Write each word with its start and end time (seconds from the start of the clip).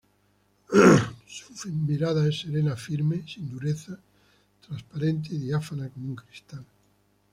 Su 1.27 1.69
mirada 1.71 2.27
es 2.27 2.39
serena 2.41 2.75
firme 2.75 3.23
sin 3.27 3.47
dureza, 3.51 3.99
transparente 4.67 5.29
y 5.35 5.37
diáfana 5.37 5.89
como 5.89 6.07
un 6.07 6.15
cristal. 6.15 6.65